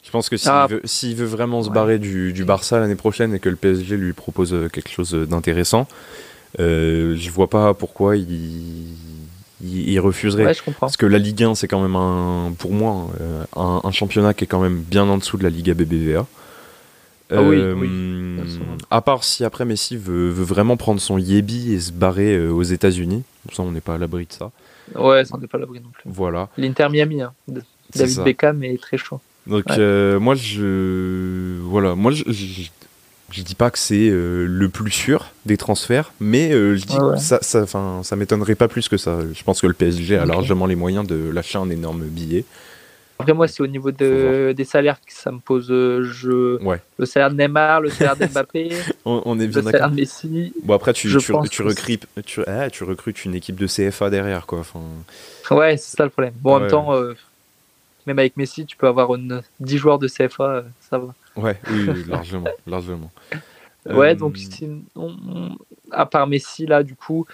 [0.04, 0.68] Je pense que s'il ah.
[0.68, 0.82] veut,
[1.14, 4.54] veut, vraiment se barrer du, du Barça l'année prochaine et que le PSG lui propose
[4.54, 5.88] euh, quelque chose d'intéressant,
[6.60, 8.88] euh, je vois pas pourquoi il,
[9.62, 10.56] il, refuserait.
[10.80, 14.34] Parce que la Ligue 1, c'est quand même, un, pour moi, euh, un, un, championnat
[14.34, 16.26] qui est quand même bien en dessous de la Liga BBVA.
[17.32, 17.88] Ah oui, oui.
[17.92, 18.44] Euh,
[18.90, 22.52] à part si après Messi veut, veut, vraiment prendre son Yebi et se barrer euh,
[22.52, 23.24] aux États-Unis.
[23.54, 24.52] Ça, on n'est pas à l'abri de ça.
[24.96, 26.04] Ouais, ça, on n'est pas à l'abri non plus.
[26.06, 26.50] Voilà.
[26.58, 27.34] L'Inter Miami, hein.
[27.96, 29.20] David Beckham est très chaud.
[29.46, 31.60] Donc, euh, moi, je.
[31.62, 36.84] Voilà, moi, je, je, dis pas que c'est le plus sûr des transferts, mais je
[36.84, 37.66] dis que ça, ça,
[38.04, 39.20] ça m'étonnerait pas plus que ça.
[39.34, 42.44] Je pense que le PSG a largement les moyens de lâcher un énorme billet.
[43.20, 46.58] Après, moi, c'est au niveau de, des salaires que ça me pose euh, je,
[46.98, 48.70] le salaire de Neymar, le salaire d'Mbappé,
[49.06, 50.54] on, est bien le salaire de Messi.
[50.64, 54.46] Bon, après, tu, tu, tu, recrutes, tu, ah, tu, recrutes une équipe de CFA derrière,
[54.46, 54.60] quoi.
[54.60, 54.80] Enfin...
[55.52, 56.34] Ouais, c'est ça le problème.
[56.38, 57.14] Bon, en même temps, euh,
[58.08, 61.14] même avec Messi, tu peux avoir une, 10 joueurs de CFA, euh, ça va.
[61.36, 63.12] Ouais, oui, largement, largement.
[63.86, 64.38] Ouais, donc,
[65.92, 67.26] à part Messi, là, du coup,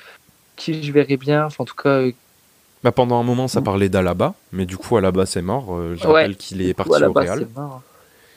[0.56, 2.02] qui je verrais bien, enfin, en tout cas,
[2.86, 5.76] bah, pendant un moment, ça parlait d'Alaba, mais du coup, Alaba, c'est mort.
[5.76, 7.48] Euh, je rappelle qu'il est parti au Real.
[7.56, 7.82] Mort.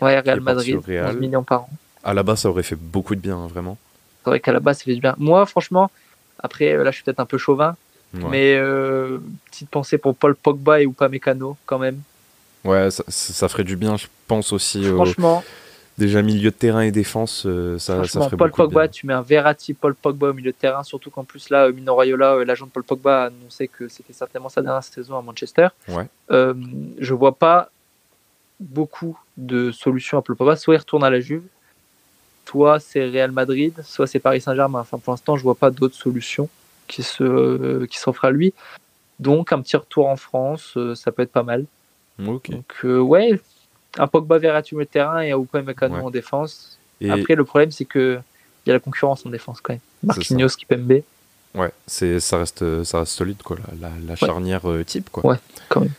[0.00, 1.70] Ouais, Real Madrid, 11 millions par an.
[2.02, 3.76] Alaba, ça aurait fait beaucoup de bien, hein, vraiment.
[4.24, 5.14] C'est vrai qu'Alaba, ça fait du bien.
[5.18, 5.90] Moi, franchement,
[6.38, 7.76] après, euh, là, je suis peut-être un peu chauvin,
[8.14, 9.18] mais euh,
[9.50, 12.00] petite pensée pour Paul Pogba et Upamecano, quand même.
[12.64, 14.82] Ouais, ça, ça, ferait du bien, je pense aussi.
[14.82, 15.44] Franchement.
[15.98, 19.22] Déjà milieu de terrain et défense, euh, ça, ça ferait Paul Pogba, tu mets un
[19.22, 22.66] Verratti, Paul Pogba au milieu de terrain, surtout qu'en plus là, Mino Raiola, euh, l'agent
[22.66, 25.68] de Paul Pogba, a annoncé que c'était certainement sa dernière saison à Manchester.
[25.88, 26.06] Ouais.
[26.30, 26.54] Euh,
[27.00, 27.70] je vois pas
[28.60, 30.54] beaucoup de solutions à Paul Pogba.
[30.54, 31.42] Soit il retourne à la Juve,
[32.48, 34.78] soit c'est Real Madrid, soit c'est Paris Saint-Germain.
[34.78, 36.48] Enfin, pour l'instant, je vois pas d'autres solutions
[36.86, 38.54] qui se qui s'offrent à lui.
[39.18, 41.64] Donc un petit retour en France, ça peut être pas mal.
[42.24, 42.50] Ok.
[42.50, 43.40] Donc ouais,
[43.96, 46.78] un Pogba Verratti au terrain et un Upamecano en défense.
[47.08, 48.18] Après, le problème, c'est que
[48.66, 49.80] il y a la concurrence en défense quand même.
[50.02, 51.02] Marquinhos, Kipembe.
[51.54, 55.24] Ouais, c'est ça reste ça reste solide quoi, la, la, charnière euh, type quoi.
[55.24, 55.36] Ouais,
[55.70, 55.92] quand même.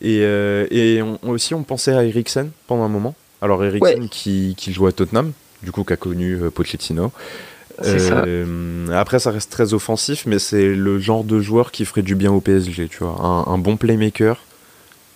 [0.00, 3.16] Et, euh, et on, aussi on pensait à Eriksen pendant un moment.
[3.40, 7.12] Alors Eriksen qui, qui joue à Tottenham, du coup qui a connu euh, Pochettino.
[7.82, 8.24] Ça.
[8.92, 12.30] Après ça reste très offensif, mais c'est le genre de joueur qui ferait du bien
[12.30, 14.40] au PSG, tu vois, un, un bon playmaker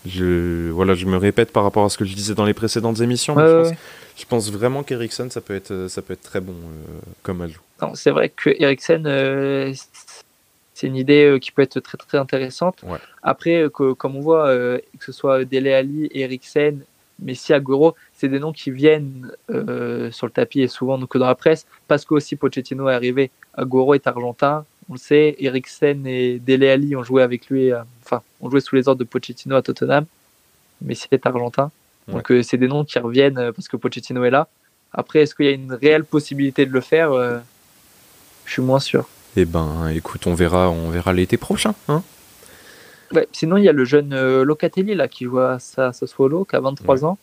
[0.06, 3.00] je, voilà, je me répète par rapport à ce que je disais dans les précédentes
[3.00, 7.42] émissions, je, pense, vraiment qu'Ericsson, ça, peut être, ça peut être très bon euh, comme
[7.42, 7.60] ajout.
[7.94, 9.74] C'est vrai que euh,
[10.74, 12.82] c'est une idée euh, qui peut être très très intéressante.
[13.22, 16.80] Après, que, comme on voit, que ce soit Dele Ali, Eriksen,
[17.18, 21.34] Messi, Agüero, c'est des noms qui viennent sur le tapis et souvent donc, dans la
[21.34, 23.30] presse, parce que aussi Pochettino est arrivé.
[23.54, 27.82] Agüero est argentin, on le sait, Eriksen et Dele Ali ont joué avec lui, euh,
[28.04, 30.06] enfin, ont joué sous les ordres de Pochettino à Tottenham,
[30.80, 31.70] mais c'est argentin.
[32.08, 34.46] Donc euh, c'est des noms qui reviennent euh, parce que Pochettino est là.
[34.92, 37.12] Après, est-ce qu'il y a une réelle possibilité de le faire
[38.44, 39.08] Je suis moins sûr.
[39.34, 41.74] Eh ben, écoute, on verra, on verra l'été prochain.
[41.88, 42.02] Hein
[43.32, 47.04] sinon, il y a le jeune Locatelli là qui joue à Sassuolo, qui a 23
[47.04, 47.18] ans,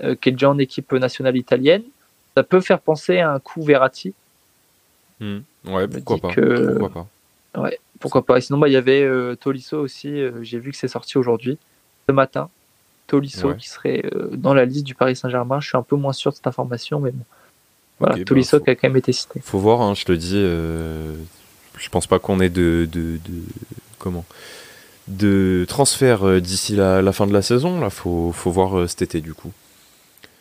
[0.00, 1.82] qui est déjà en équipe nationale italienne.
[2.36, 4.12] Ça peut faire penser à un coup Verratti.
[5.20, 5.38] Hmm.
[5.66, 6.34] Ouais, pourquoi pas.
[6.34, 7.06] pourquoi pas.
[7.60, 8.40] Ouais, pourquoi pas.
[8.40, 10.08] sinon, bah, il y avait euh, Tolisso aussi.
[10.08, 11.58] Euh, j'ai vu que c'est sorti aujourd'hui,
[12.08, 12.48] ce matin.
[13.06, 15.60] Tolisso qui serait euh, dans la liste du Paris Saint-Germain.
[15.60, 17.24] Je suis un peu moins sûr de cette information, mais bon.
[18.00, 19.40] Voilà, bah, Tolisso qui a quand même été cité.
[19.42, 20.40] Faut voir, hein, je te dis.
[20.40, 23.40] je pense pas qu'on ait de, de, de,
[23.98, 24.24] comment?
[25.06, 27.78] De transfert d'ici la, la, fin de la saison.
[27.78, 29.52] Là, faut, faut voir cet été du coup.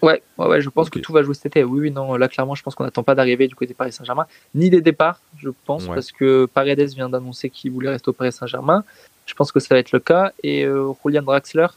[0.04, 1.63] Ouais, ouais, je pense que tout va jouer cet été.
[1.63, 4.28] Oui, oui, non, là clairement, je pense qu'on n'attend pas d'arriver du côté Paris Saint-Germain,
[4.54, 8.34] ni des départs, je pense, parce que Paredes vient d'annoncer qu'il voulait rester au Paris
[8.34, 8.84] Saint-Germain.
[9.26, 10.34] Je pense que ça va être le cas.
[10.44, 11.68] Et euh, Julian Draxler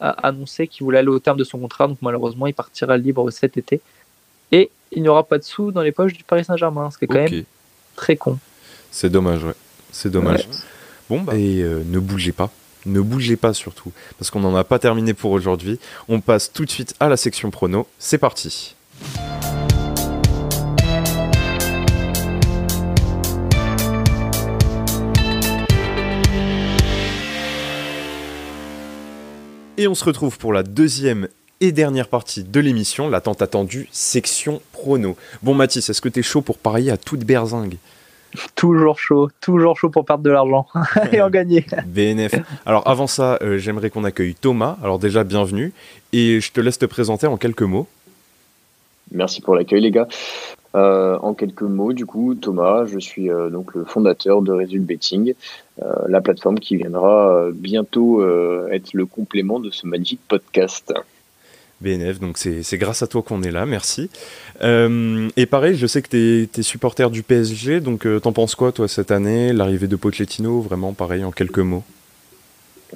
[0.00, 3.30] a annoncé qu'il voulait aller au terme de son contrat, donc malheureusement, il partira libre
[3.30, 3.80] cet été.
[4.50, 7.04] Et il n'y aura pas de sous dans les poches du Paris Saint-Germain, ce qui
[7.04, 7.44] est quand même
[7.94, 8.38] très con.
[8.90, 9.54] C'est dommage, ouais.
[9.92, 10.48] C'est dommage.
[11.08, 11.36] Bon, bah.
[11.36, 12.50] Et euh, ne bougez pas,
[12.88, 15.78] Ne bougez pas surtout, parce qu'on n'en a pas terminé pour aujourd'hui.
[16.08, 17.86] On passe tout de suite à la section prono.
[17.98, 18.74] C'est parti.
[29.76, 31.28] Et on se retrouve pour la deuxième
[31.60, 35.16] et dernière partie de l'émission, la attendue section prono.
[35.42, 37.76] Bon Mathis, est-ce que tu es chaud pour parier à toute berzingue?
[38.54, 40.66] Toujours chaud, toujours chaud pour perdre de l'argent
[41.12, 41.64] et en gagner.
[41.86, 42.34] BNF.
[42.66, 44.76] Alors avant ça, euh, j'aimerais qu'on accueille Thomas.
[44.82, 45.72] Alors déjà, bienvenue.
[46.12, 47.86] Et je te laisse te présenter en quelques mots.
[49.12, 50.08] Merci pour l'accueil les gars.
[50.74, 54.84] Euh, en quelques mots, du coup, Thomas, je suis euh, donc le fondateur de Result
[54.84, 55.34] Betting,
[56.08, 58.20] la plateforme qui viendra bientôt
[58.68, 60.92] être le complément de ce Magic Podcast.
[61.80, 64.10] BNF, donc c'est grâce à toi qu'on est là, merci.
[64.62, 68.54] Euh, et pareil, je sais que tu es, supporter du PSG, donc euh, t'en penses
[68.54, 71.84] quoi toi cette année, l'arrivée de Pochettino, vraiment pareil en quelques mots?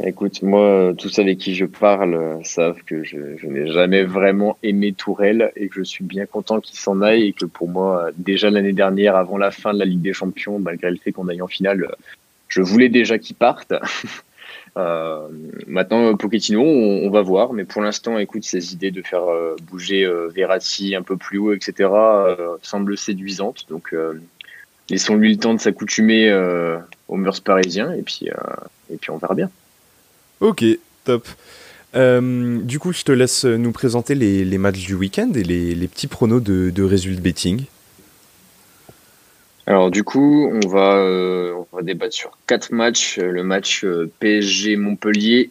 [0.03, 4.95] Écoute, moi, tous avec qui je parle savent que je, je n'ai jamais vraiment aimé
[4.95, 8.49] Tourelle et que je suis bien content qu'il s'en aille et que pour moi, déjà
[8.49, 11.43] l'année dernière, avant la fin de la Ligue des Champions, malgré le fait qu'on aille
[11.43, 11.95] en finale,
[12.49, 13.75] je voulais déjà qu'il parte.
[14.77, 15.29] Euh,
[15.67, 20.05] maintenant, Pochettino, on, va voir, mais pour l'instant, écoute, ses idées de faire euh, bouger
[20.05, 21.91] euh, Verratti un peu plus haut, etc.,
[22.63, 23.67] semblent séduisantes.
[23.69, 23.95] Donc,
[24.89, 26.33] laissons-lui le temps de s'accoutumer
[27.09, 28.29] aux mœurs parisiens, et puis,
[28.91, 29.51] et puis on verra bien.
[30.41, 30.65] Ok,
[31.05, 31.29] top.
[31.95, 36.43] du coup, je te laisse nous présenter les, matchs du week-end et les, petits pronos
[36.43, 37.67] de, de Result Betting.
[39.67, 43.19] Alors du coup, on va, euh, on va débattre sur quatre matchs.
[43.19, 45.51] Euh, le match euh, PSG-Montpellier,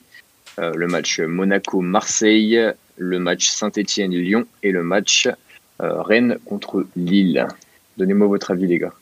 [0.58, 2.60] le match Monaco-Marseille,
[2.97, 5.28] le match Saint-Étienne-Lyon et le match
[5.80, 7.47] Rennes contre Lille.
[7.97, 8.93] Donnez-moi votre avis les gars.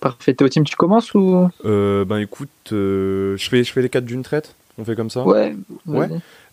[0.00, 0.34] Parfait.
[0.34, 1.48] team, tu commences ou?
[1.64, 5.24] Ben écoute, je, fais, je fais les quatre d'une traite On fait comme ça?
[5.24, 5.56] Ouais.
[5.86, 6.08] Ouais.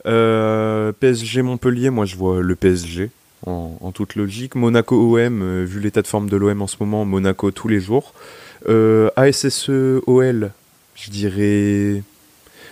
[0.05, 3.10] PSG-Montpellier, moi je vois le PSG
[3.47, 4.55] en, toute logique.
[4.55, 8.13] Monaco-OM, euh, vu l'état de forme de l'OM en ce moment, Monaco tous les jours.
[8.67, 10.51] Euh, ASSE-OL,
[10.95, 12.03] je dirais.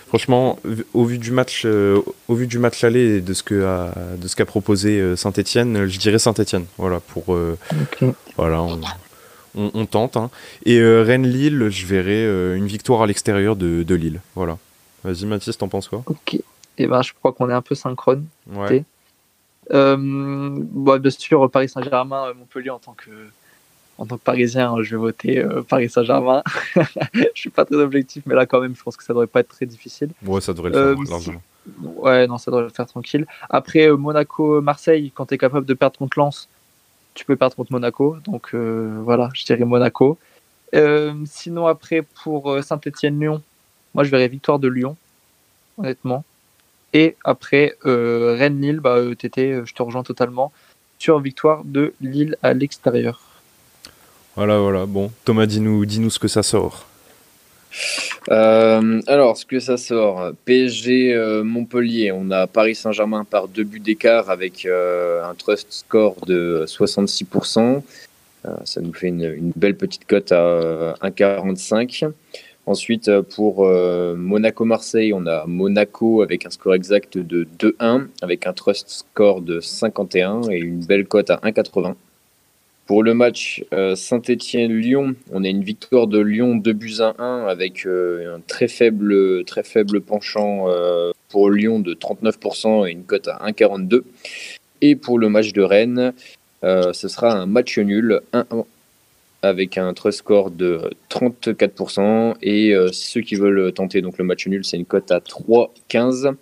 [0.08, 0.58] Franchement,
[0.94, 3.92] au vu du match, euh, au vu du match aller et de ce que a,
[4.16, 6.66] de ce qu'a proposé Saint-Étienne, je dirais Saint-Étienne.
[6.78, 7.36] Voilà pour.
[8.36, 8.64] Voilà,
[9.54, 10.16] on, tente.
[10.16, 10.30] Hein.
[10.64, 14.20] Et Rennes-Lille, je verrais une victoire à l'extérieur de, de Lille.
[14.34, 14.58] Voilà.
[15.02, 16.02] Vas-y Mathis, t'en penses quoi?
[16.06, 16.34] Ok.
[16.34, 16.42] Et
[16.78, 18.26] eh ben, je crois qu'on est un peu synchrone.
[18.52, 18.84] Ouais.
[19.72, 23.10] Euh, bon, bien sûr, Paris Saint-Germain, euh, Montpellier en tant que
[23.98, 26.42] en tant que Parisien, je vais voter euh, Paris Saint-Germain.
[27.14, 29.40] je suis pas très objectif, mais là quand même, je pense que ça devrait pas
[29.40, 30.10] être très difficile.
[30.24, 31.42] Ouais, ça devrait le faire largement.
[31.82, 33.26] Ouais, non, ça devrait le faire tranquille.
[33.48, 36.48] Après Monaco-Marseille, quand tu es capable de perdre contre Lens,
[37.14, 38.18] tu peux perdre contre Monaco.
[38.24, 40.18] Donc voilà, je dirais Monaco.
[41.24, 43.42] sinon après pour Saint-Étienne-Lyon,
[43.94, 44.94] moi je verrais victoire de Lyon,
[45.78, 46.22] honnêtement.
[46.92, 50.52] Et après, euh, Rennes-Lille, bah, euh, Tété, euh, je te rejoins totalement
[50.98, 53.20] sur victoire de Lille à l'extérieur.
[54.34, 54.86] Voilà, voilà.
[54.86, 56.86] Bon, Thomas, dis-nous dis ce que ça sort.
[58.28, 64.30] alors, ce que ça sort, PSG Montpellier, on a Paris Saint-Germain par deux buts d'écart
[64.30, 67.82] avec un trust score de 66%.
[68.64, 72.10] ça nous fait une, une belle petite cote à 1,45.
[72.66, 78.48] Ensuite, euh, pour euh, Monaco-Marseille, on a Monaco avec un score exact de 2-1, avec
[78.48, 81.94] un trust score de 51 et une belle cote à 1,80.
[82.86, 87.46] Pour le match euh, Saint-Étienne-Lyon, on a une victoire de Lyon 2 buts à 1
[87.46, 90.66] avec un très faible, très faible penchant
[91.28, 94.02] pour Lyon de 39% et une cote à 1,42.
[94.82, 96.12] Et pour le match de Rennes,
[96.62, 98.46] ce sera un match nul 1
[99.48, 102.36] avec un trust score de 34%.
[102.42, 106.34] Et euh, ceux qui veulent tenter donc le match nul, c'est une cote à 3,15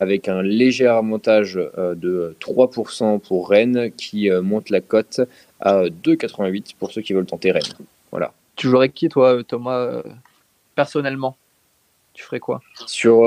[0.00, 5.20] avec un léger remontage euh, de 3% pour Rennes qui euh, monte la cote
[5.60, 7.62] à 2,88 pour ceux qui veulent tenter Rennes.
[8.10, 8.32] Voilà.
[8.56, 10.02] Tu jouerais qui toi Thomas
[10.74, 11.36] personnellement?
[12.12, 12.60] Tu ferais quoi?
[12.86, 13.24] Sur,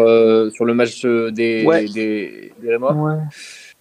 [0.53, 3.17] sur le match des, des, des, ouais.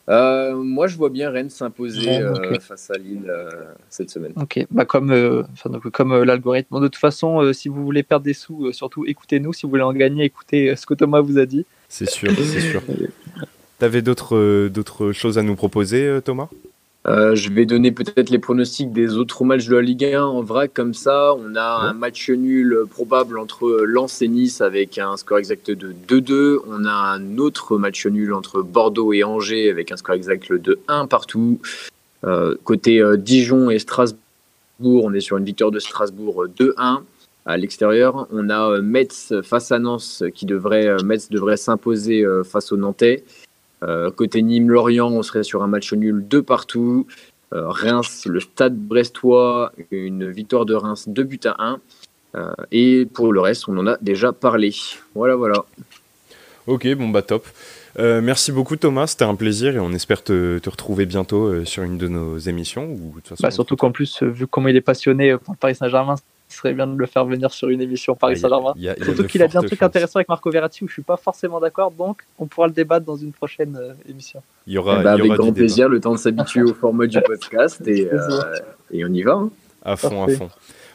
[0.08, 3.50] Euh, moi, je vois bien Rennes s'imposer euh, face à Lille euh,
[3.90, 4.32] cette semaine.
[4.36, 5.44] Ok, bah, comme,
[5.92, 6.80] comme l'algorithme.
[6.80, 9.52] De toute façon, si vous voulez perdre des sous, surtout écoutez-nous.
[9.52, 11.66] Si vous voulez en gagner, écoutez ce que Thomas vous a dit.
[11.88, 12.82] C'est sûr, c'est sûr.
[13.78, 16.48] T'avais d'autres d'autres choses à nous proposer, Thomas?
[17.06, 20.42] Euh, je vais donner peut-être les pronostics des autres matchs de la Ligue 1 en
[20.42, 21.34] vrai comme ça.
[21.34, 25.94] On a un match nul probable entre Lens et Nice avec un score exact de
[26.08, 26.58] 2-2.
[26.66, 30.80] On a un autre match nul entre Bordeaux et Angers avec un score exact de
[30.88, 31.60] 1 partout.
[32.24, 34.18] Euh, côté euh, Dijon et Strasbourg,
[34.80, 37.02] on est sur une victoire de Strasbourg 2-1.
[37.44, 38.26] à l'extérieur.
[38.32, 43.22] On a Metz face à Nantes qui devrait, Metz devrait s'imposer face aux Nantais.
[44.16, 47.06] Côté Nîmes-Lorient, on serait sur un match nul de partout.
[47.52, 51.78] Reims, le stade brestois, une victoire de Reims 2 buts à
[52.34, 52.54] 1.
[52.72, 54.74] et pour le reste, on en a déjà parlé.
[55.14, 55.64] Voilà, voilà.
[56.66, 57.46] Ok, bon bah top.
[57.98, 61.82] Euh, merci beaucoup Thomas, c'était un plaisir et on espère te, retrouver bientôt euh, sur
[61.82, 62.90] une de nos émissions.
[62.90, 65.76] Ou, de façon, bah, surtout qu'en plus, euh, vu comment il est passionné pour Paris
[65.76, 66.16] Saint-Germain,
[66.48, 68.74] ce serait bien de le faire venir sur une émission Paris Saint-Germain.
[69.02, 71.60] Surtout qu'il a dit un truc intéressant avec Marco Verratti où je suis pas forcément
[71.60, 73.78] d'accord, donc on pourra le débattre dans une prochaine
[74.08, 74.42] émission.
[74.66, 77.20] Il y aura, eh ben, avec grand plaisir, le temps de s'habituer au format du
[77.26, 78.08] podcast et,
[78.92, 79.32] et on y va.
[79.32, 79.50] Hein.
[79.84, 80.50] À fond, à fond.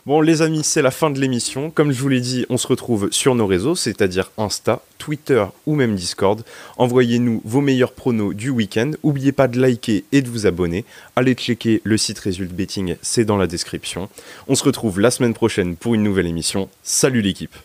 [0.08, 1.70] Bon, les amis, c'est la fin de l'émission.
[1.70, 5.76] Comme je vous l'ai dit, on se retrouve sur nos réseaux, c'est-à-dire Insta, Twitter ou
[5.76, 6.44] même Discord.
[6.78, 8.94] Envoyez-nous vos meilleurs pronos du week-end.
[9.04, 10.86] N'oubliez pas de liker et de vous abonner.
[11.16, 14.10] Allez checker le site Result Betting, c'est dans la description.
[14.48, 16.68] On se retrouve la semaine prochaine pour une nouvelle émission.
[16.82, 17.56] Salut l'équipe